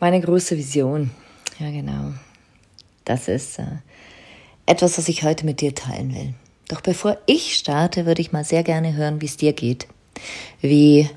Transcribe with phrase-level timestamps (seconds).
[0.00, 1.10] Meine große Vision.
[1.58, 2.14] Ja, genau.
[3.04, 3.66] Das ist äh,
[4.64, 6.34] etwas, was ich heute mit dir teilen will.
[6.68, 9.86] Doch bevor ich starte, würde ich mal sehr gerne hören, wie es dir geht.
[10.62, 11.10] Wie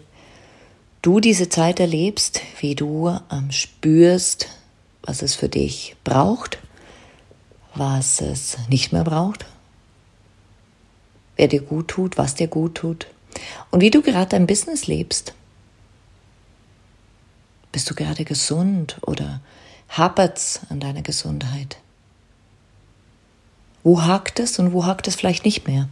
[1.01, 4.49] du diese Zeit erlebst, wie du ähm, spürst,
[5.01, 6.59] was es für dich braucht,
[7.75, 9.45] was es nicht mehr braucht,
[11.37, 13.07] wer dir gut tut, was dir gut tut
[13.71, 15.33] und wie du gerade dein Business lebst.
[17.73, 19.41] Bist du gerade gesund oder
[19.89, 21.77] hapert's an deiner Gesundheit?
[23.83, 25.89] Wo hakt es und wo hakt es vielleicht nicht mehr?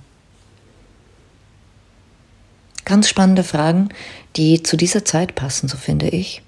[2.86, 3.90] Ganz spannende Fragen,
[4.36, 6.44] die zu dieser Zeit passen, so finde ich.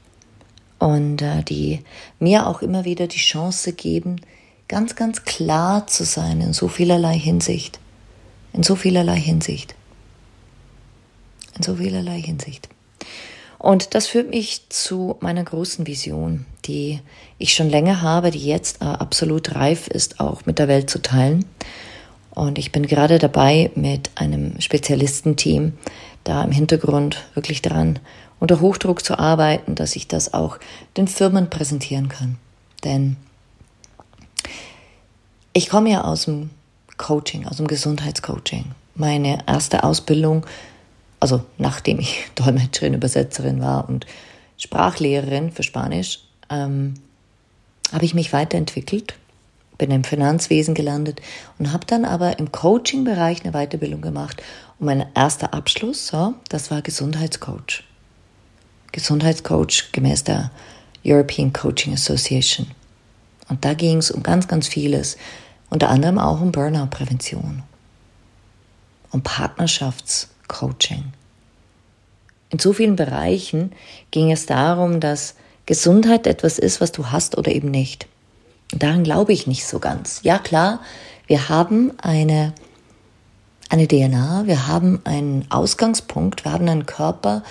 [0.78, 1.82] Und äh, die
[2.20, 4.22] mir auch immer wieder die Chance geben,
[4.68, 7.80] ganz, ganz klar zu sein in so vielerlei Hinsicht.
[8.54, 9.74] In so vielerlei Hinsicht.
[11.56, 12.70] In so vielerlei Hinsicht.
[13.64, 17.00] Und das führt mich zu meiner großen Vision, die
[17.38, 21.02] ich schon länger habe, die jetzt äh, absolut reif ist, auch mit der Welt zu
[21.02, 21.46] teilen.
[22.32, 25.78] Und ich bin gerade dabei, mit einem Spezialistenteam
[26.26, 28.00] da im Hintergrund wirklich dran,
[28.42, 30.58] unter Hochdruck zu arbeiten, dass ich das auch
[30.98, 32.36] den Firmen präsentieren kann.
[32.84, 33.16] Denn
[35.54, 36.50] ich komme ja aus dem
[36.98, 38.66] Coaching, aus dem Gesundheitscoaching.
[38.94, 40.46] Meine erste Ausbildung,
[41.24, 44.06] also nachdem ich Dolmetscherin, Übersetzerin war und
[44.58, 46.20] Sprachlehrerin für Spanisch,
[46.50, 46.96] ähm,
[47.94, 49.16] habe ich mich weiterentwickelt
[49.78, 51.22] bin im Finanzwesen gelandet
[51.58, 54.42] und habe dann aber im Coaching-Bereich eine Weiterbildung gemacht.
[54.80, 57.84] Und mein erster Abschluss, so, das war Gesundheitscoach.
[58.92, 60.52] Gesundheitscoach gemäß der
[61.04, 62.68] European Coaching Association.
[63.50, 65.18] Und da ging es um ganz, ganz vieles,
[65.70, 67.64] unter anderem auch um Burnout-Prävention,
[69.12, 69.24] um
[70.48, 71.14] Partnerschaftscoaching.
[72.50, 73.72] In so vielen Bereichen
[74.12, 78.08] ging es darum, dass Gesundheit etwas ist, was du hast oder eben nicht.
[78.72, 80.22] Daran glaube ich nicht so ganz.
[80.24, 80.82] Ja klar,
[81.28, 82.54] wir haben eine,
[83.70, 87.44] eine DNA, wir haben einen Ausgangspunkt, wir haben einen Körper,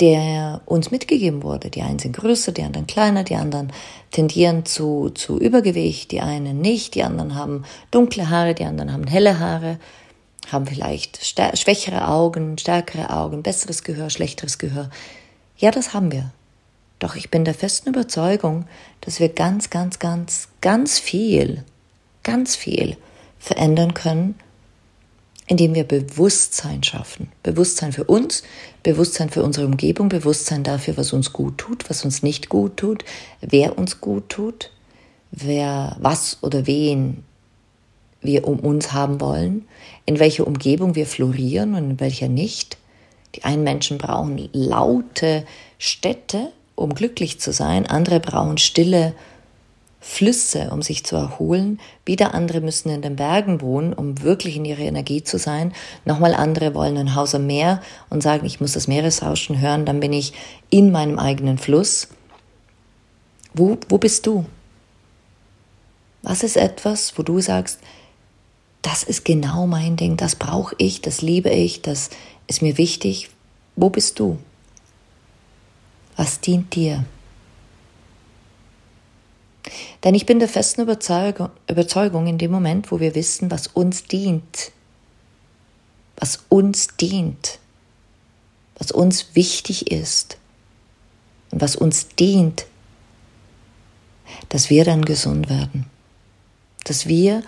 [0.00, 1.70] der uns mitgegeben wurde.
[1.70, 3.72] Die einen sind größer, die anderen kleiner, die anderen
[4.10, 9.06] tendieren zu, zu Übergewicht, die einen nicht, die anderen haben dunkle Haare, die anderen haben
[9.06, 9.78] helle Haare,
[10.52, 14.90] haben vielleicht schwächere Augen, stärkere Augen, besseres Gehör, schlechteres Gehör.
[15.56, 16.32] Ja, das haben wir.
[16.98, 18.66] Doch ich bin der festen Überzeugung,
[19.00, 21.64] dass wir ganz, ganz, ganz, ganz viel,
[22.22, 22.96] ganz viel
[23.38, 24.36] verändern können,
[25.46, 27.30] indem wir Bewusstsein schaffen.
[27.42, 28.42] Bewusstsein für uns,
[28.82, 33.04] Bewusstsein für unsere Umgebung, Bewusstsein dafür, was uns gut tut, was uns nicht gut tut,
[33.40, 34.70] wer uns gut tut,
[35.30, 37.24] wer was oder wen
[38.24, 39.68] wir um uns haben wollen,
[40.06, 42.78] in welcher Umgebung wir florieren und in welcher nicht.
[43.34, 45.44] Die einen Menschen brauchen laute
[45.78, 49.14] Städte, um glücklich zu sein, andere brauchen stille
[50.00, 54.66] Flüsse, um sich zu erholen, wieder andere müssen in den Bergen wohnen, um wirklich in
[54.66, 55.72] ihrer Energie zu sein,
[56.04, 57.80] nochmal andere wollen ein Haus am Meer
[58.10, 60.34] und sagen, ich muss das Meeresrauschen hören, dann bin ich
[60.68, 62.08] in meinem eigenen Fluss.
[63.54, 64.44] Wo, wo bist du?
[66.22, 67.80] Was ist etwas, wo du sagst,
[68.84, 72.10] das ist genau mein Ding, das brauche ich, das liebe ich, das
[72.46, 73.30] ist mir wichtig.
[73.76, 74.38] Wo bist du?
[76.16, 77.06] Was dient dir?
[80.04, 84.70] Denn ich bin der festen Überzeugung, in dem Moment, wo wir wissen, was uns dient,
[86.16, 87.58] was uns dient,
[88.76, 90.36] was uns wichtig ist
[91.50, 92.66] und was uns dient,
[94.50, 95.86] dass wir dann gesund werden,
[96.84, 97.42] dass wir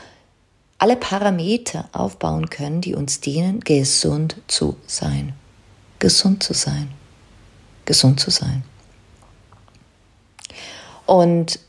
[0.78, 5.32] alle Parameter aufbauen können, die uns dienen, gesund zu sein,
[5.98, 6.88] gesund zu sein
[7.86, 8.62] gesund zu sein.
[11.06, 11.60] Und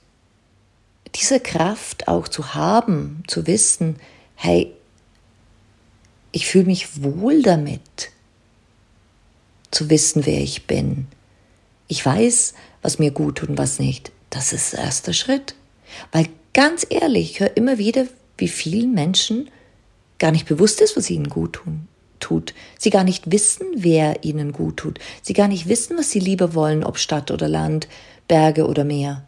[1.16, 3.98] diese Kraft auch zu haben, zu wissen,
[4.36, 4.74] hey,
[6.34, 8.12] ich fühle mich wohl damit,
[9.72, 11.08] zu wissen, wer ich bin.
[11.88, 14.12] Ich weiß, was mir gut tut und was nicht.
[14.30, 15.56] Das ist der erste Schritt.
[16.12, 18.06] Weil ganz ehrlich, ich höre immer wieder,
[18.38, 19.50] wie vielen Menschen
[20.20, 21.88] gar nicht bewusst ist, was ihnen gut tun,
[22.20, 22.54] tut.
[22.78, 25.00] Sie gar nicht wissen, wer ihnen gut tut.
[25.22, 27.88] Sie gar nicht wissen, was sie lieber wollen, ob Stadt oder Land,
[28.28, 29.24] Berge oder Meer.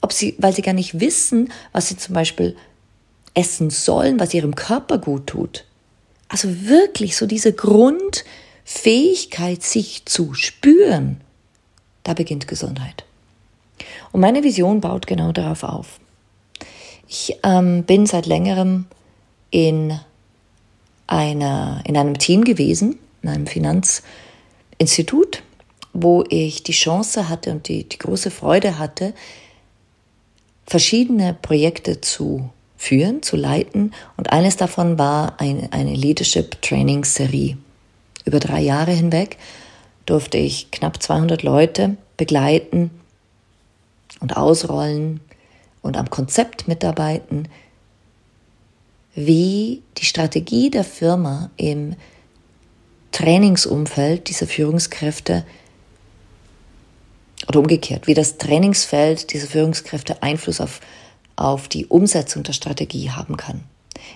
[0.00, 2.56] Ob sie, weil sie gar nicht wissen, was sie zum Beispiel
[3.34, 5.64] essen sollen, was ihrem Körper gut tut.
[6.28, 11.20] Also wirklich so diese Grundfähigkeit, sich zu spüren,
[12.02, 13.04] da beginnt Gesundheit.
[14.12, 16.00] Und meine Vision baut genau darauf auf.
[17.06, 18.86] Ich ähm, bin seit längerem
[19.50, 19.98] in,
[21.06, 25.42] einer, in einem Team gewesen, in einem Finanzinstitut,
[25.92, 29.14] wo ich die Chance hatte und die, die große Freude hatte,
[30.66, 33.92] verschiedene Projekte zu führen, zu leiten.
[34.16, 37.56] Und eines davon war eine, eine Leadership Training Serie.
[38.24, 39.38] Über drei Jahre hinweg
[40.06, 42.90] durfte ich knapp 200 Leute begleiten
[44.20, 45.20] und ausrollen
[45.84, 47.46] und am Konzept mitarbeiten,
[49.14, 51.94] wie die Strategie der Firma im
[53.12, 55.44] Trainingsumfeld dieser Führungskräfte
[57.46, 60.80] oder umgekehrt, wie das Trainingsfeld dieser Führungskräfte Einfluss auf,
[61.36, 63.62] auf die Umsetzung der Strategie haben kann.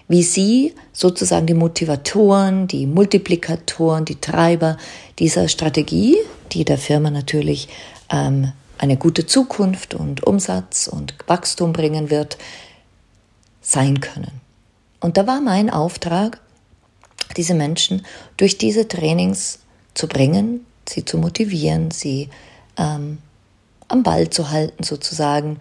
[0.08, 4.78] Wie sie sozusagen die Motivatoren, die Multiplikatoren, die Treiber
[5.18, 6.16] dieser Strategie,
[6.52, 7.68] die der Firma natürlich
[8.10, 12.38] ähm, eine gute Zukunft und Umsatz und Wachstum bringen wird,
[13.60, 14.40] sein können.
[15.00, 16.40] Und da war mein Auftrag,
[17.36, 18.04] diese Menschen
[18.36, 19.60] durch diese Trainings
[19.94, 22.30] zu bringen, sie zu motivieren, sie
[22.76, 23.18] ähm,
[23.88, 25.60] am Ball zu halten sozusagen.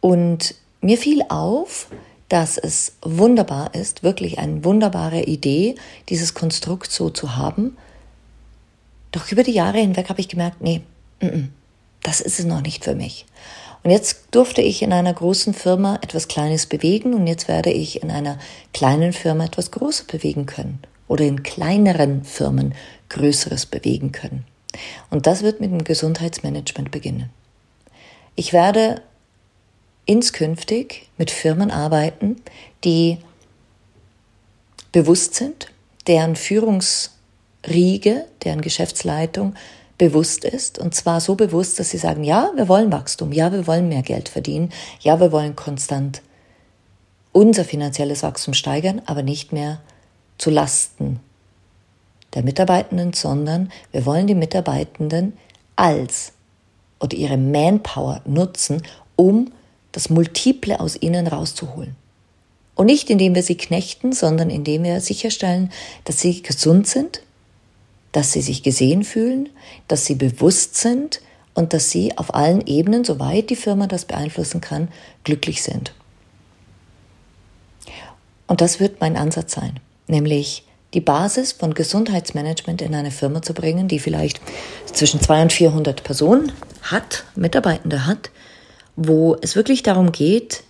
[0.00, 1.88] Und mir fiel auf,
[2.28, 5.74] dass es wunderbar ist, wirklich eine wunderbare Idee,
[6.08, 7.76] dieses Konstrukt so zu haben.
[9.10, 10.80] Doch über die Jahre hinweg habe ich gemerkt, nee,
[11.20, 11.48] n -n,
[12.02, 13.26] das ist es noch nicht für mich.
[13.82, 18.02] Und jetzt durfte ich in einer großen Firma etwas Kleines bewegen und jetzt werde ich
[18.02, 18.38] in einer
[18.72, 22.74] kleinen Firma etwas Großes bewegen können oder in kleineren Firmen
[23.08, 24.44] Größeres bewegen können.
[25.10, 27.30] Und das wird mit dem Gesundheitsmanagement beginnen.
[28.36, 29.02] Ich werde
[30.06, 32.36] inskünftig mit Firmen arbeiten,
[32.84, 33.18] die
[34.92, 35.70] bewusst sind,
[36.06, 39.54] deren Führungsriege, deren Geschäftsleitung
[40.02, 40.80] bewusst ist.
[40.80, 44.02] Und zwar so bewusst, dass sie sagen, ja, wir wollen Wachstum, ja, wir wollen mehr
[44.02, 46.22] Geld verdienen, ja, wir wollen konstant
[47.30, 49.80] unser finanzielles Wachstum steigern, aber nicht mehr
[50.38, 51.20] zu Lasten
[52.34, 55.34] der Mitarbeitenden, sondern wir wollen die Mitarbeitenden
[55.76, 56.32] als
[56.98, 58.82] oder ihre Manpower nutzen,
[59.14, 59.52] um
[59.92, 61.94] das Multiple aus ihnen rauszuholen.
[62.74, 65.70] Und nicht indem wir sie knechten, sondern indem wir sicherstellen,
[66.02, 67.22] dass sie gesund sind,
[68.12, 69.48] dass sie sich gesehen fühlen,
[69.88, 71.20] dass sie bewusst sind
[71.54, 74.88] und dass sie auf allen Ebenen, soweit die Firma das beeinflussen kann,
[75.24, 75.92] glücklich sind.
[78.46, 83.54] Und das wird mein Ansatz sein, nämlich die Basis von Gesundheitsmanagement in eine Firma zu
[83.54, 84.42] bringen, die vielleicht
[84.92, 86.52] zwischen 200 und 400 Personen
[86.82, 88.30] hat, Mitarbeitende hat,
[88.94, 90.64] wo es wirklich darum geht,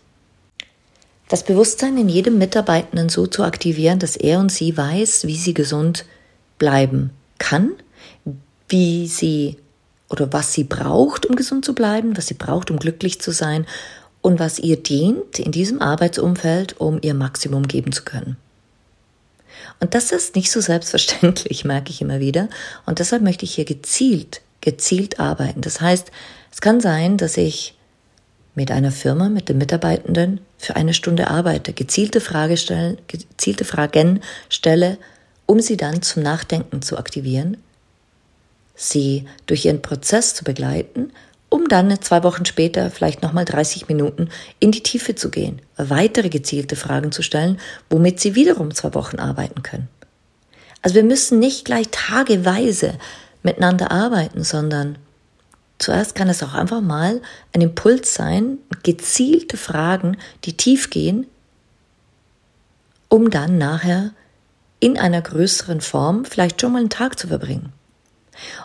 [1.29, 5.55] das Bewusstsein in jedem Mitarbeitenden so zu aktivieren, dass er und sie weiß, wie sie
[5.55, 6.05] gesund
[6.59, 7.11] bleiben
[7.43, 7.73] kann,
[8.69, 9.59] wie sie
[10.09, 13.67] oder was sie braucht, um gesund zu bleiben, was sie braucht, um glücklich zu sein
[14.21, 18.37] und was ihr dient in diesem Arbeitsumfeld, um ihr Maximum geben zu können.
[19.81, 22.49] Und das ist nicht so selbstverständlich, merke ich immer wieder.
[22.87, 25.63] Und deshalb möchte ich hier gezielt, gezielt arbeiten.
[25.63, 26.13] Das heißt,
[26.53, 27.77] es kann sein, dass ich
[28.55, 34.21] mit einer Firma, mit den Mitarbeitenden für eine Stunde arbeite, gezielte, Frage stellen, gezielte Fragen
[34.49, 34.99] stelle,
[35.53, 37.59] um sie dann zum Nachdenken zu aktivieren,
[38.75, 41.13] sie durch ihren Prozess zu begleiten
[41.51, 46.31] um dann zwei Wochen später vielleicht nochmal 30 Minuten in die Tiefe zu gehen, weitere
[46.31, 49.89] gezielte Fragen zu stellen, womit Sie wiederum zwei Wochen arbeiten können.
[50.81, 52.95] Also wir müssen nicht gleich tageweise
[53.43, 54.97] miteinander arbeiten, sondern
[55.79, 57.21] zuerst kann es auch einfach mal
[57.53, 60.17] ein Impuls sein, gezielte Fragen,
[60.47, 61.27] die tief gehen,
[63.11, 64.13] um dann nachher
[64.83, 67.73] in einer größeren Form vielleicht schon mal einen Tag zu verbringen.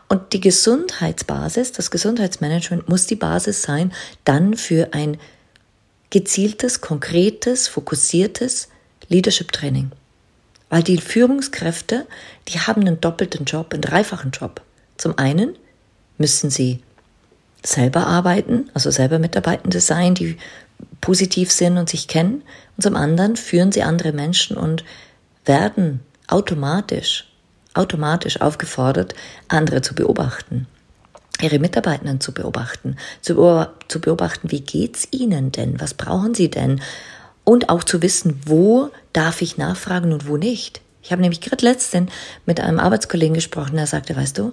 [0.09, 3.93] Und die Gesundheitsbasis, das Gesundheitsmanagement muss die Basis sein
[4.23, 5.19] dann für ein
[6.09, 8.69] gezieltes, konkretes, fokussiertes
[9.09, 9.91] Leadership Training.
[10.69, 12.07] Weil die Führungskräfte,
[12.47, 14.61] die haben einen doppelten Job, einen dreifachen Job.
[14.97, 15.55] Zum einen
[16.17, 16.81] müssen sie
[17.61, 20.37] selber arbeiten, also selber Mitarbeitende sein, die
[20.99, 22.41] positiv sind und sich kennen.
[22.75, 24.83] Und zum anderen führen sie andere Menschen und
[25.45, 27.27] werden automatisch,
[27.73, 29.15] automatisch aufgefordert,
[29.47, 30.67] andere zu beobachten
[31.41, 36.81] ihre Mitarbeitenden zu beobachten, zu, zu beobachten, wie geht's ihnen denn, was brauchen sie denn
[37.43, 40.81] und auch zu wissen, wo darf ich nachfragen und wo nicht.
[41.01, 42.11] Ich habe nämlich gerade letztens
[42.45, 44.51] mit einem Arbeitskollegen gesprochen, der sagte, weißt du,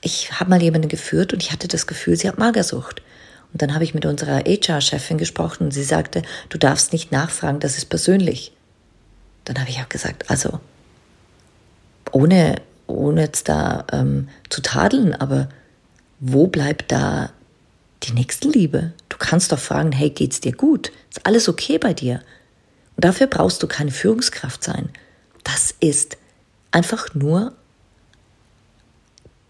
[0.00, 3.02] ich habe mal jemanden geführt und ich hatte das Gefühl, sie hat Magersucht.
[3.52, 7.60] Und dann habe ich mit unserer HR-Chefin gesprochen und sie sagte, du darfst nicht nachfragen,
[7.60, 8.52] das ist persönlich.
[9.44, 10.60] Dann habe ich auch gesagt, also
[12.14, 12.56] ohne,
[12.86, 15.48] ohne jetzt da ähm, zu tadeln, aber
[16.20, 17.30] wo bleibt da
[18.04, 18.92] die Nächstenliebe?
[19.08, 20.92] Du kannst doch fragen, hey, geht's dir gut?
[21.10, 22.20] Ist alles okay bei dir?
[22.96, 24.90] Und dafür brauchst du keine Führungskraft sein.
[25.42, 26.16] Das ist
[26.70, 27.52] einfach nur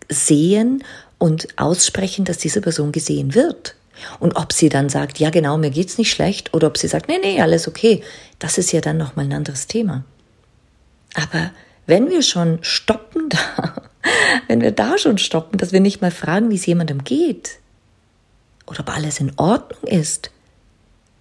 [0.08, 0.82] sehen
[1.18, 3.74] und aussprechen, dass diese Person gesehen wird.
[4.20, 7.08] Und ob sie dann sagt, ja genau, mir geht's nicht schlecht, oder ob sie sagt,
[7.08, 8.02] nee, nee, alles okay,
[8.38, 10.04] das ist ja dann nochmal ein anderes Thema.
[11.14, 11.50] Aber
[11.86, 13.74] wenn wir schon stoppen da,
[14.48, 17.58] wenn wir da schon stoppen, dass wir nicht mal fragen, wie es jemandem geht
[18.66, 20.30] oder ob alles in Ordnung ist,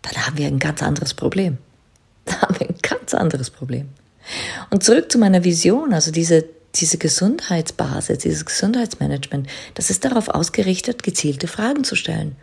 [0.02, 1.58] dann haben wir ein ganz anderes Problem.
[2.26, 3.90] Da haben wir ein ganz anderes Problem.
[4.70, 11.04] Und zurück zu meiner Vision, also diese, diese Gesundheitsbasis, dieses Gesundheitsmanagement, das ist darauf ausgerichtet,
[11.04, 12.38] gezielte Fragen zu stellen,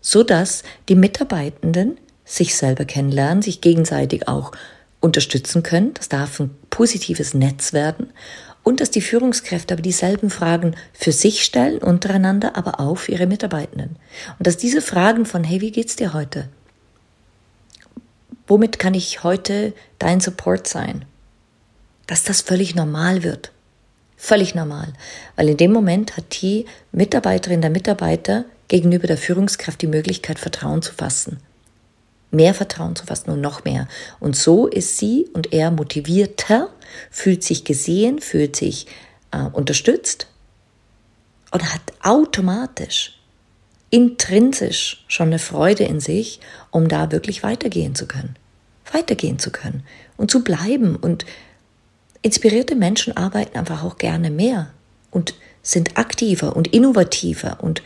[0.00, 4.52] so dass die Mitarbeitenden sich selber kennenlernen, sich gegenseitig auch
[5.00, 5.94] unterstützen können.
[5.94, 8.12] Das darf ein positives Netz werden
[8.62, 13.26] und dass die Führungskräfte aber dieselben Fragen für sich stellen, untereinander, aber auch für ihre
[13.26, 13.96] Mitarbeitenden.
[14.38, 16.48] Und dass diese Fragen von, hey, wie geht's dir heute?
[18.46, 21.04] Womit kann ich heute dein Support sein?
[22.06, 23.52] Dass das völlig normal wird.
[24.16, 24.92] Völlig normal.
[25.36, 30.82] Weil in dem Moment hat die Mitarbeiterin, der Mitarbeiter gegenüber der Führungskraft die Möglichkeit, Vertrauen
[30.82, 31.38] zu fassen
[32.30, 33.88] mehr Vertrauen zu fassen und noch mehr.
[34.20, 36.68] Und so ist sie und er motivierter,
[37.10, 38.86] fühlt sich gesehen, fühlt sich
[39.30, 40.26] äh, unterstützt
[41.50, 43.18] und hat automatisch,
[43.90, 48.36] intrinsisch schon eine Freude in sich, um da wirklich weitergehen zu können.
[48.92, 49.82] Weitergehen zu können
[50.16, 50.96] und zu bleiben.
[50.96, 51.24] Und
[52.22, 54.70] inspirierte Menschen arbeiten einfach auch gerne mehr
[55.10, 57.82] und sind aktiver und innovativer und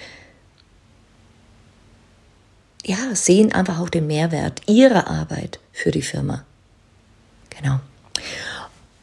[2.84, 6.44] ja, sehen einfach auch den Mehrwert ihrer Arbeit für die Firma.
[7.50, 7.80] Genau.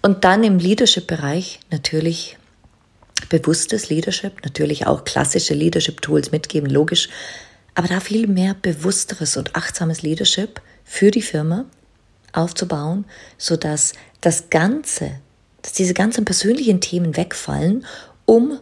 [0.01, 2.37] Und dann im Leadership-Bereich natürlich
[3.29, 7.09] bewusstes Leadership, natürlich auch klassische Leadership-Tools mitgeben, logisch,
[7.75, 11.65] aber da viel mehr bewussteres und achtsames Leadership für die Firma
[12.33, 13.05] aufzubauen,
[13.37, 15.11] so dass das Ganze,
[15.61, 17.85] dass diese ganzen persönlichen Themen wegfallen,
[18.25, 18.59] um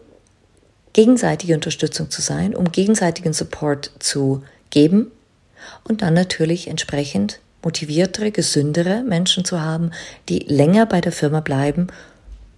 [0.92, 5.10] gegenseitige Unterstützung zu sein, um gegenseitigen Support zu geben
[5.84, 9.90] und dann natürlich entsprechend motiviertere, gesündere Menschen zu haben,
[10.28, 11.88] die länger bei der Firma bleiben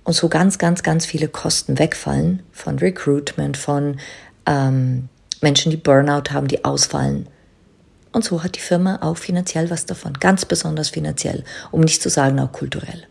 [0.04, 3.98] und so ganz, ganz, ganz viele Kosten wegfallen von Recruitment, von
[4.46, 5.08] ähm,
[5.40, 7.26] Menschen, die Burnout haben, die ausfallen.
[8.12, 12.10] Und so hat die Firma auch finanziell was davon, ganz besonders finanziell, um nicht zu
[12.10, 13.06] sagen auch kulturell.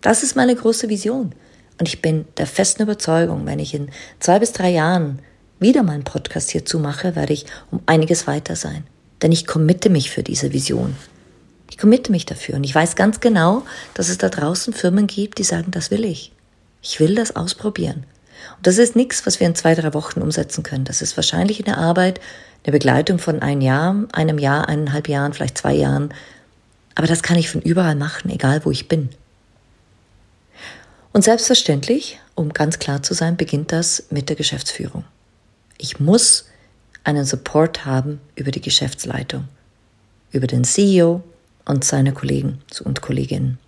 [0.00, 1.34] Das ist meine große Vision.
[1.78, 5.20] Und ich bin der festen Überzeugung, wenn ich in zwei bis drei Jahren
[5.60, 8.86] wieder meinen Podcast hierzu mache, werde ich um einiges weiter sein.
[9.22, 10.96] Denn ich committe mich für diese Vision.
[11.70, 12.56] Ich committe mich dafür.
[12.56, 13.62] Und ich weiß ganz genau,
[13.94, 16.32] dass es da draußen Firmen gibt, die sagen, das will ich.
[16.82, 18.04] Ich will das ausprobieren.
[18.56, 20.84] Und das ist nichts, was wir in zwei, drei Wochen umsetzen können.
[20.84, 22.20] Das ist wahrscheinlich eine Arbeit,
[22.64, 26.12] eine Begleitung von ein Jahr, einem Jahr, eineinhalb Jahren, vielleicht zwei Jahren.
[26.94, 29.08] Aber das kann ich von überall machen, egal wo ich bin.
[31.12, 35.04] Und selbstverständlich, um ganz klar zu sein, beginnt das mit der Geschäftsführung.
[35.78, 36.46] Ich muss
[37.04, 39.44] einen Support haben über die Geschäftsleitung,
[40.32, 41.22] über den CEO
[41.66, 43.58] und seine Kollegen und Kolleginnen.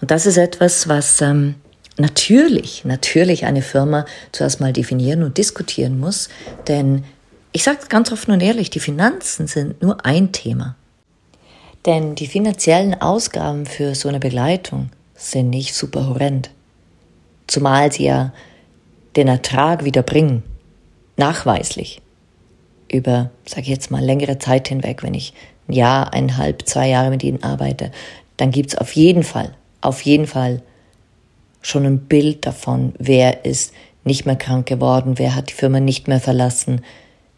[0.00, 1.54] Und das ist etwas, was ähm,
[1.96, 6.28] natürlich, natürlich eine Firma zuerst mal definieren und diskutieren muss,
[6.66, 7.04] denn
[7.52, 10.74] ich sage ganz offen und ehrlich, die Finanzen sind nur ein Thema.
[11.86, 16.50] Denn die finanziellen Ausgaben für so eine Begleitung sind nicht super horrend.
[17.46, 18.32] Zumal sie ja
[19.14, 20.42] den Ertrag wieder bringen
[21.16, 22.00] nachweislich
[22.90, 25.32] über, sage ich jetzt mal, längere Zeit hinweg, wenn ich
[25.68, 27.90] ein Jahr, eineinhalb, zwei Jahre mit ihnen arbeite,
[28.36, 30.62] dann gibt es auf jeden Fall, auf jeden Fall
[31.62, 33.72] schon ein Bild davon, wer ist
[34.04, 36.82] nicht mehr krank geworden, wer hat die Firma nicht mehr verlassen.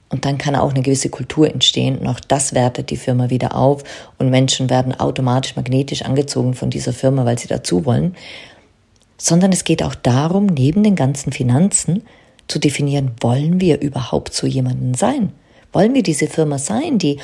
[0.08, 3.56] Und dann kann auch eine gewisse Kultur entstehen und auch das wertet die Firma wieder
[3.56, 3.82] auf
[4.18, 8.16] und Menschen werden automatisch magnetisch angezogen von dieser Firma, weil sie dazu wollen.
[9.18, 12.02] Sondern es geht auch darum, neben den ganzen Finanzen,
[12.48, 15.32] zu definieren, wollen wir überhaupt so jemanden sein?
[15.72, 17.18] Wollen wir diese Firma sein, die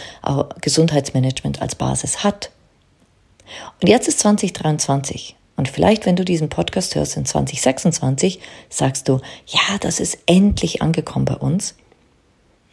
[0.61, 2.51] Gesundheitsmanagement als Basis hat?
[3.81, 5.37] Und jetzt ist 2023.
[5.57, 10.83] Und vielleicht, wenn du diesen Podcast hörst in 2026, sagst du, ja, das ist endlich
[10.83, 11.75] angekommen bei uns.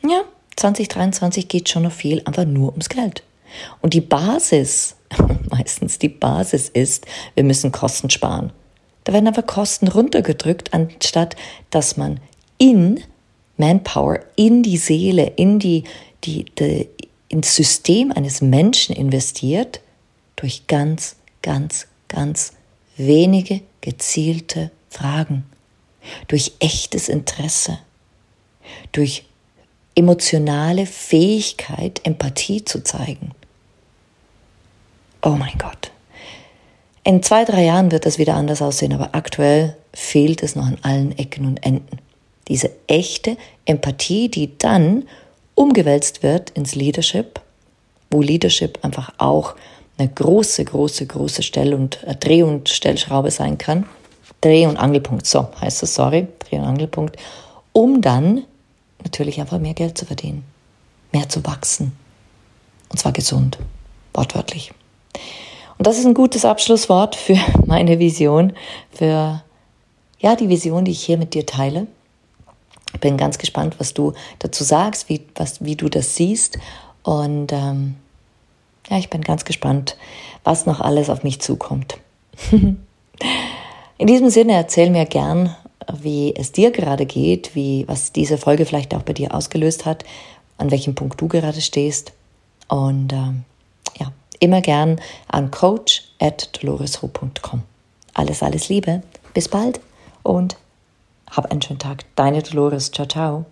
[0.01, 0.24] Ja,
[0.56, 3.24] 2023 geht schon noch viel, aber nur ums Geld.
[3.82, 4.96] Und die Basis,
[5.50, 8.51] meistens die Basis ist, wir müssen Kosten sparen.
[9.03, 11.36] Da werden aber Kosten runtergedrückt, anstatt
[11.70, 12.20] dass man
[12.60, 13.04] in
[13.58, 15.84] Manpower, in die Seele, in die,
[16.24, 16.88] die, die,
[17.28, 19.82] ins System eines Menschen investiert,
[20.36, 22.54] durch ganz, ganz, ganz
[22.96, 25.46] wenige gezielte Fragen,
[26.28, 27.80] durch echtes Interesse,
[28.92, 29.25] durch
[29.96, 33.32] emotionale Fähigkeit, Empathie zu zeigen.
[35.22, 35.92] Oh mein Gott.
[37.04, 40.78] In zwei, drei Jahren wird das wieder anders aussehen, aber aktuell fehlt es noch an
[40.82, 42.00] allen Ecken und Enden.
[42.50, 45.08] Diese echte Empathie, die dann
[45.56, 47.39] umgewälzt wird ins Leadership,
[48.12, 49.56] wo Leadership einfach auch
[49.98, 53.86] eine große, große, große Stell- und äh, Dreh- und Stellschraube sein kann.
[54.41, 57.18] Dreh- und Angelpunkt, so heißt es, sorry, Dreh- und Angelpunkt,
[57.74, 58.46] um dann
[59.03, 60.44] natürlich einfach mehr Geld zu verdienen,
[61.12, 61.91] mehr zu wachsen.
[62.89, 63.58] Und zwar gesund,
[64.13, 64.72] wortwörtlich.
[65.77, 68.53] Und das ist ein gutes Abschlusswort für meine Vision,
[68.91, 69.44] für
[70.20, 71.88] ja, die Vision, die ich hier mit dir teile.
[73.01, 76.58] Bin ganz gespannt, was du dazu sagst, wie, was, wie du das siehst.
[77.03, 77.96] Und ähm,
[78.89, 79.96] ja, ich bin ganz gespannt,
[80.43, 81.98] was noch alles auf mich zukommt.
[82.51, 85.55] In diesem Sinne erzähl mir gern,
[86.01, 90.03] wie es dir gerade geht, wie, was diese Folge vielleicht auch bei dir ausgelöst hat,
[90.58, 92.13] an welchem Punkt du gerade stehst.
[92.67, 93.43] Und ähm,
[94.00, 96.03] ja, immer gern an coach.
[98.13, 99.01] Alles, alles Liebe.
[99.34, 99.79] Bis bald
[100.24, 100.58] und
[101.31, 102.05] hab einen schönen Tag.
[102.15, 102.91] Deine Dolores.
[102.91, 103.45] Ciao, ciao.